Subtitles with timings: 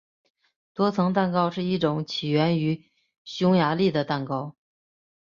[0.73, 2.83] 多层蛋糕是一种起源于
[3.23, 4.55] 匈牙利的蛋糕。